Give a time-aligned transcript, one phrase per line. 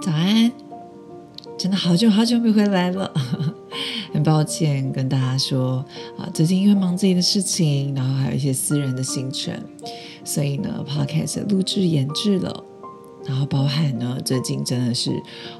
[0.00, 0.50] 早安，
[1.58, 3.12] 真的好久好久没回来了，
[4.12, 5.84] 很抱歉跟大家说
[6.16, 9.54] 啊，最近因为忙自己的事情，然后还有一些私人的行程，
[10.24, 12.64] 所以呢，podcast 录制延滞了，
[13.26, 15.10] 然后包含呢，最近真的是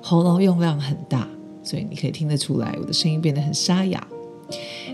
[0.00, 1.26] 喉咙用量很大，
[1.64, 4.06] 所以你可以听得出来我的声音变得很沙哑。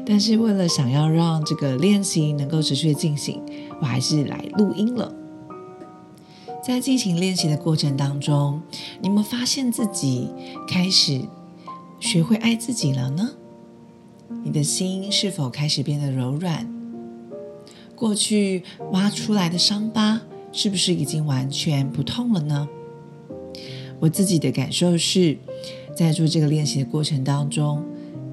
[0.06, 3.40] 但是为了想要让这个练习能够持续的进行，
[3.80, 5.14] 我还是来录音了。
[6.66, 8.62] 在进行练习的过程当中，
[9.02, 10.30] 你有没有发现自己
[10.66, 11.20] 开始
[12.00, 13.32] 学会爱自己了呢？
[14.42, 16.66] 你的心是否开始变得柔软？
[17.94, 18.62] 过去
[18.92, 22.66] 挖出来的伤疤是不是已经完全不痛了呢？
[24.00, 25.36] 我自己的感受是，
[25.94, 27.84] 在做这个练习的过程当中。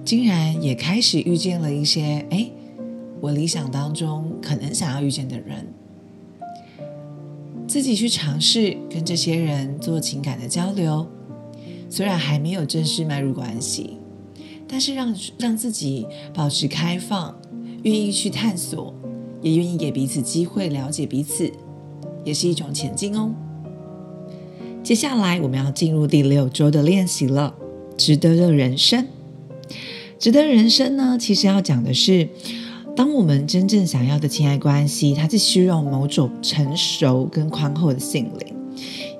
[0.05, 2.49] 竟然也开始遇见了一些哎，
[3.19, 5.67] 我理想当中可能想要遇见的人，
[7.71, 11.07] 自己去尝试跟这些人做情感的交流，
[11.89, 13.91] 虽然还没有正式迈入关系，
[14.67, 17.33] 但是让让自己保持开放，
[17.83, 18.93] 愿意去探索，
[19.41, 21.49] 也愿意给彼此机会了解彼此，
[22.25, 23.33] 也是一种前进哦。
[24.83, 27.55] 接下来我们要进入第六周的练习了，
[27.95, 29.07] 值得的人生。
[30.19, 31.17] 值得人生呢？
[31.17, 32.27] 其实要讲的是，
[32.95, 38.55] 当我们真正想要的亲爱关系，它是需要某种成熟跟宽厚的心灵。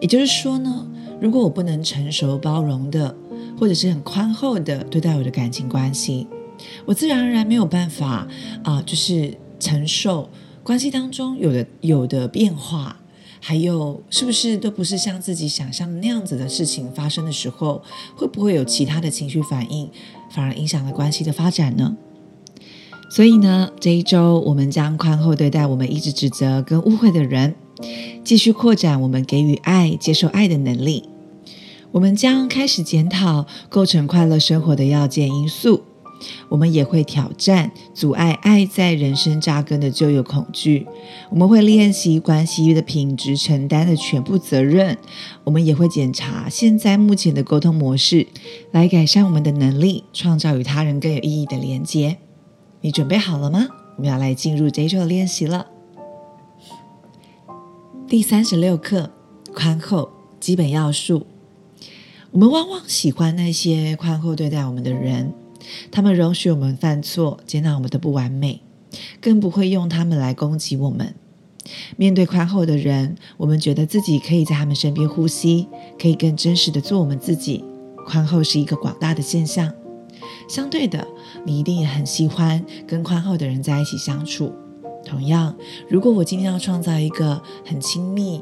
[0.02, 0.86] 也就是说呢，
[1.22, 3.16] 如果我不能成熟包容的，
[3.58, 6.28] 或者是很宽厚的对待我的感情关系，
[6.86, 8.28] 我自然而然没有办法
[8.64, 10.30] 啊，就是承受
[10.64, 12.98] 关系当中有的有的变化。
[13.44, 17.82] 还有，是不是都不是像自己想象的那样子的事情发生的时候，
[18.16, 19.90] 会不会有其他的情绪反应，
[20.30, 21.98] 反而影响了关系的发展呢？
[23.12, 27.54] 所以呢，这一周我们将宽厚对待我们一直指责跟误会的人，
[28.24, 31.10] 继续扩展我们给予爱、接受爱的能力。
[31.92, 35.82] 我们将开始检讨构成快乐生活的要件因素。
[36.48, 40.88] 我们也会挑战阻碍爱在人生扎根的旧有恐惧。
[41.32, 44.98] 我们会练习关系的品质承担的全部责任。
[45.44, 48.28] 我们也会检查现在目前的沟通模式，
[48.72, 52.18] 来改善我们的能力，创造与他人更有意义的连接。
[52.82, 53.68] 你准备好了吗？
[53.96, 55.68] 我们要来进入这一周的练习了。
[58.08, 59.12] 第三十六课：
[59.54, 60.10] 宽厚
[60.40, 61.28] 基本要素。
[62.32, 65.32] 我们往往喜欢那些宽厚对待我们的人。
[65.92, 68.62] 他们容许我们犯错，接纳我们的不完美，
[69.22, 71.14] 更不会用他们来攻击我们。
[71.98, 75.68] 面对宽厚的人，我们觉得自己可以在他们身边呼吸，
[76.02, 77.64] 可以更真实的做我们自己。
[78.08, 79.72] 宽厚是一个广大的现象。
[80.48, 81.08] 相对的，
[81.46, 84.52] 你一定也很喜欢跟宽厚的人在一起相处。
[85.04, 85.56] 同样，
[85.90, 88.42] 如果我今天要创造一个很亲密、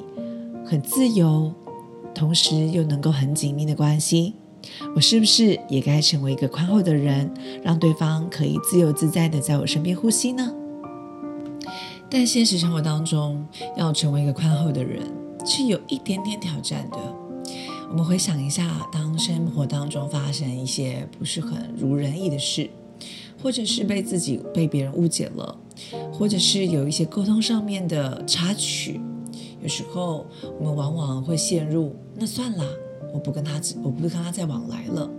[0.66, 1.54] 很自由，
[2.14, 4.34] 同时又能够很紧密的关系。
[4.94, 7.32] 我是不是也该成为一个宽厚的人，
[7.64, 10.54] 让对方可以自由自在的在我身边呼吸呢？
[12.10, 13.46] 但现实生活当中，
[13.78, 15.02] 要成为一个宽厚的人，
[15.46, 16.98] 是有一点点挑战的。
[17.90, 22.70] 我们回想一下，当生活当中发生一些不是很如人意的事，
[23.42, 25.58] 或者是被自己被别人误解了，
[26.14, 29.02] 或者是有一些沟通上面的插曲，
[29.62, 30.26] 有时候
[30.60, 32.64] 我们往往会陷入那算了。
[33.12, 35.10] 我不跟他，我不跟他再往来了。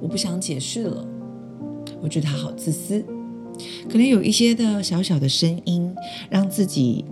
[0.00, 1.04] 我不想解释了。
[2.00, 3.04] 我觉得他好自私。
[3.90, 5.92] 可能有一些的小小的声音，
[6.30, 7.04] 让自己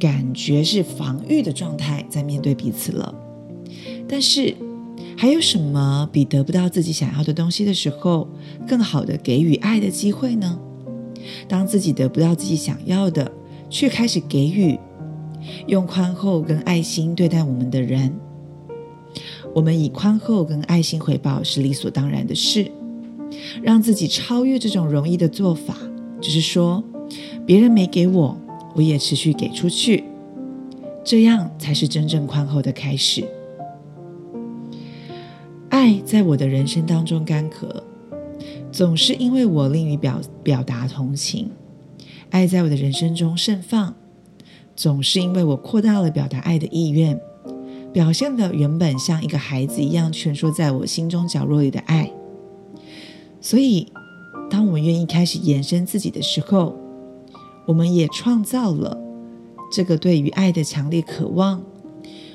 [0.00, 3.14] 感觉是防御的状态，在面对彼此了。
[4.08, 4.54] 但是，
[5.16, 8.28] 还有什么比得不到自己想要的东西的时候，
[8.66, 10.58] 更好的给予爱的机会呢？
[11.48, 13.32] 当自己得不到自己想要的，
[13.68, 14.78] 却开始给予，
[15.66, 18.14] 用宽厚跟爱心对待我们的人。
[19.54, 22.70] 我们以宽厚跟爱心回报是理所当然的事，
[23.62, 25.74] 让自己超越这种容易的做法，
[26.20, 26.84] 就是说，
[27.44, 28.38] 别人没给我，
[28.74, 30.04] 我也持续给出去，
[31.02, 33.24] 这样才是真正宽厚的开始。
[35.86, 37.84] 爱在我的人生当中干渴，
[38.72, 41.44] 总是因为我吝于表表达同情；
[42.30, 43.94] 爱在我的人生中盛放，
[44.74, 47.16] 总是因为我扩大了表达爱的意愿。
[47.92, 52.10] 表现的原本像一个孩子一样蜷缩在我心中角落里的爱，
[53.40, 53.86] 所以，
[54.50, 56.74] 当我们愿意开始延伸自己的时候，
[57.64, 58.98] 我们也创造了
[59.70, 61.62] 这个对于爱的强烈渴望。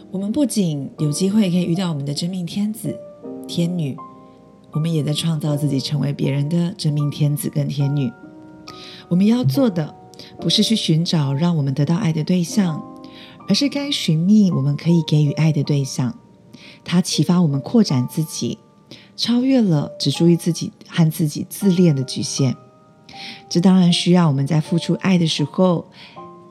[0.10, 2.98] 我们不仅有机会可以遇到我们的真命天子、
[3.52, 3.98] 天女，
[4.72, 8.10] 我们也在创造自己成为别人的真命天子跟天女。
[9.10, 9.94] 我们要做的，
[10.40, 12.82] 不是去寻找让我们得到爱的对象。
[13.50, 16.18] 而是该寻觅我们可以给予爱的对象，
[16.86, 18.58] 它启发我们扩展自己，
[19.18, 22.56] 超越了只注意自己和自己自恋的局限。
[23.50, 25.86] 这当然需要我们在付出爱的时候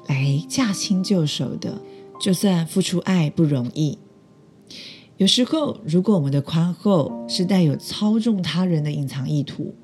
[0.09, 1.81] 来驾轻就熟的。
[2.21, 3.97] 就算付出爱不容易，
[5.21, 9.75] 有时候如果我们的宽厚是带有操纵他人的隐藏意图，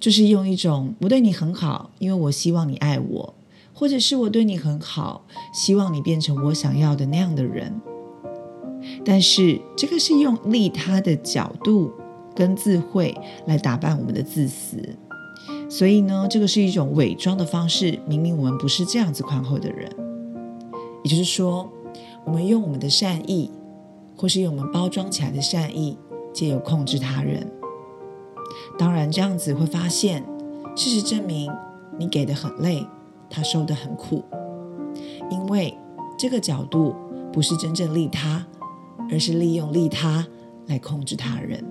[0.00, 3.34] 就是用一种我对你很好，因为我希望你爱我，
[3.72, 5.24] 或者是我对你很好，
[5.54, 7.72] 希望你变成我想要的那样的人。
[9.04, 11.92] 但是这个是用利他的角度
[12.34, 13.16] 跟智慧
[13.46, 14.76] 来打扮我们的自私，
[15.70, 17.96] 所以呢，这个是一种伪装的方式。
[18.08, 19.88] 明明我们不是这样子宽厚的人，
[21.04, 21.70] 也就是说，
[22.24, 23.48] 我们用我们的善意，
[24.22, 25.98] 或是用我们包装起来的善意，
[26.32, 27.44] 借由控制他人。
[28.78, 30.24] 当然，这样子会发现，
[30.76, 31.50] 事实证明，
[31.98, 32.86] 你给的很累，
[33.28, 34.22] 他收的很苦，
[35.28, 35.76] 因为
[36.16, 36.94] 这个角度
[37.32, 38.46] 不是真正利他。
[39.10, 40.26] 而是利用利他
[40.68, 41.62] 来控制他人。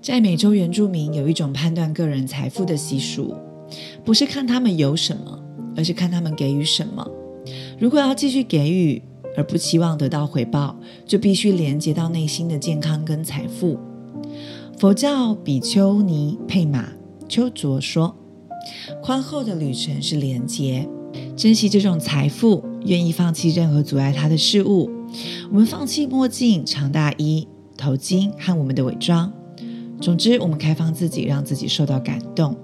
[0.00, 3.36] 在美洲原住民有一种判断个人财富的习俗，
[4.04, 5.40] 不是看他们有什么，
[5.76, 7.08] 而是看他们给予什么。
[7.78, 9.00] 如果要继续给予
[9.36, 10.76] 而不期望得到回报，
[11.06, 13.78] 就必须连接到内心的健康跟财富。
[14.78, 16.88] 佛教比丘尼佩玛
[17.28, 18.14] 丘卓说
[19.02, 20.88] ：“宽厚的旅程是连接，
[21.36, 24.90] 珍惜这种财富，愿意放弃任何阻碍他的事物。”
[25.50, 27.46] 我们放弃墨镜、长大衣、
[27.76, 29.32] 头巾和我们的伪装。
[30.00, 32.56] 总之，我们开放自己，让自己受到感动。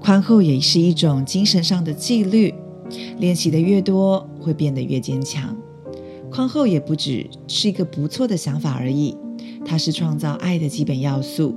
[0.00, 2.52] 宽厚也是一种精神上的纪律，
[3.18, 5.56] 练习的越多，会变得越坚强。
[6.30, 9.16] 宽厚也不只是一个不错的想法而已，
[9.64, 11.54] 它是创造爱的基本要素。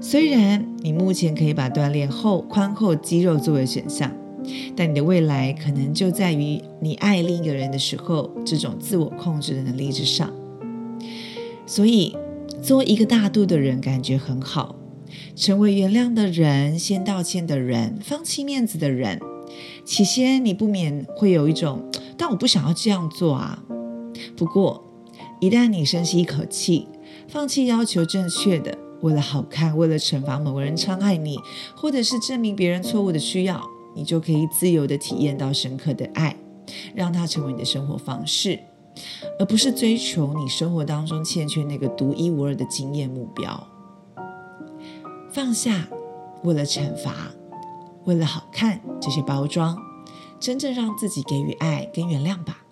[0.00, 4.10] 虽然你目前可以把锻炼后宽厚肌肉作为选项。
[4.74, 10.32] 但你的未来可能就在于你爱另一个人的时候，这种自我控制的能力之上。
[11.66, 12.16] 所以，
[12.62, 14.76] 做一个大度的人感觉很好，
[15.36, 19.20] 成为原谅的人、先道歉的人、放弃面子的人。
[19.84, 21.84] 起先你不免会有一种，
[22.20, 23.62] 但我不想要这样做啊。
[24.36, 24.84] 不过，
[25.40, 26.86] 一旦你深吸一口气，
[27.26, 31.38] 放弃要求正确的，为了好看，为了惩罚某个人伤害你，
[31.74, 33.66] 或者是证明别人错误的需要。
[33.96, 36.36] 你就可以自由的体验到深刻的爱，
[36.94, 38.60] 让它成为你的生活方式，
[39.38, 43.66] 而不是追求你生活当中欠缺那个独一无二的经验目标。
[45.32, 45.88] 放下，
[46.44, 47.32] 为了惩罚，
[48.04, 49.76] 为了好看这些包装，
[50.40, 52.64] 真正让自己给予爱跟原谅吧。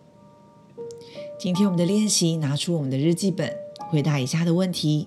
[1.38, 3.54] 今天我们的练习，拿出我们的日记本，
[3.90, 5.06] 回答以下的问题：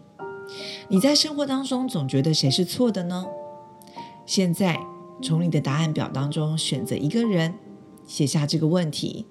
[0.87, 3.25] 你在生活当中总觉得谁是错的呢？
[4.25, 4.79] 现在。
[5.23, 7.53] 从你的答案表当中选择一个人，
[8.07, 9.27] 写下这个问题：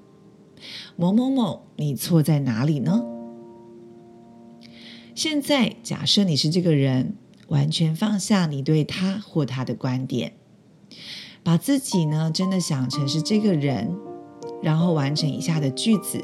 [0.94, 3.05] 某某某，你错在哪里呢？
[5.17, 7.17] 现在假设你是这个人，
[7.49, 10.35] 完全放下你对他或他的观点，
[11.43, 13.97] 把自己呢真的想成是这个人，
[14.63, 16.23] 然后完成以下的句子，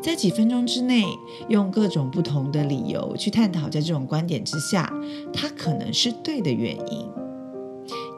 [0.00, 1.04] 在几分钟之内，
[1.48, 4.92] 用各种不同的理由去探讨，在这种观点之下，
[5.32, 7.08] 他可能是对的原因。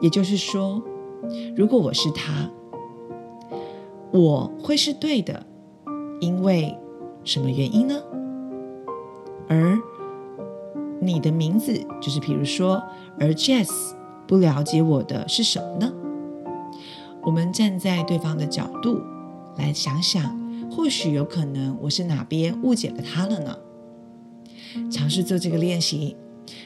[0.01, 0.81] 也就是说，
[1.55, 2.49] 如果我是他，
[4.11, 5.45] 我会是对的，
[6.19, 6.75] 因为
[7.23, 8.01] 什么原因呢？
[9.47, 9.77] 而
[11.01, 12.81] 你的名字就是，比如说，
[13.19, 13.69] 而 Jess
[14.27, 15.91] 不了解我的是什么呢？
[17.21, 19.01] 我们站在对方的角度
[19.57, 23.57] 来想想，或许有可能我是哪边误解了他了呢？
[24.91, 26.15] 尝试做这个练习。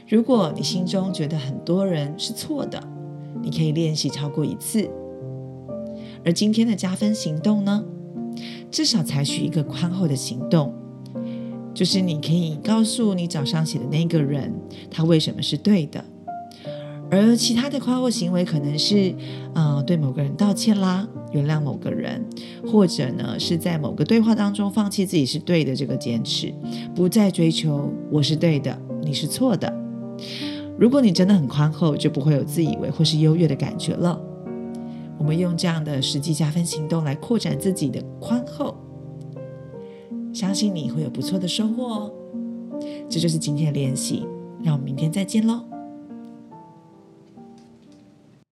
[0.07, 2.81] 如果你心中觉得很多人是错的，
[3.41, 4.89] 你可以练习超过一次，
[6.23, 7.83] 而今天的加分行动呢？
[8.69, 10.73] 至少采取一个宽厚的行动，
[11.73, 14.53] 就是你可以告诉你早上写的那个人，
[14.89, 16.03] 他为什么是对的。
[17.15, 19.13] 而其他的宽厚行为可能是，
[19.53, 22.25] 呃，对某个人道歉啦，原谅某个人，
[22.65, 26.51] 或者呢是在某个对话当中放弃自己是对的这个坚持，
[26.95, 29.71] 不再追求我是对的，你是错的。
[30.79, 34.19] 如果你真的很宽厚，就不会有自以为或是优越的感觉了。
[35.19, 38.75] 我们用这样的实际加分行动来扩展自己的宽厚，
[40.33, 42.11] 相信你会有不错的收获哦。
[43.07, 44.25] 这就是今天的练习，
[44.63, 45.72] 让我们明天再见喽。